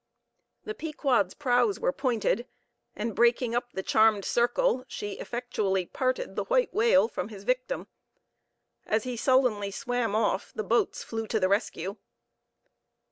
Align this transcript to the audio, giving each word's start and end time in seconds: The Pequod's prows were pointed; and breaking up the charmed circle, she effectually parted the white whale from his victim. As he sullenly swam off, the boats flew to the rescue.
The 0.63 0.73
Pequod's 0.73 1.35
prows 1.35 1.79
were 1.79 1.91
pointed; 1.93 2.47
and 2.95 3.15
breaking 3.15 3.53
up 3.53 3.71
the 3.71 3.83
charmed 3.83 4.25
circle, 4.25 4.83
she 4.87 5.19
effectually 5.19 5.85
parted 5.85 6.35
the 6.35 6.45
white 6.45 6.73
whale 6.73 7.07
from 7.07 7.29
his 7.29 7.43
victim. 7.43 7.85
As 8.87 9.03
he 9.03 9.15
sullenly 9.15 9.69
swam 9.69 10.15
off, 10.15 10.53
the 10.55 10.63
boats 10.63 11.03
flew 11.03 11.27
to 11.27 11.39
the 11.39 11.49
rescue. 11.49 11.97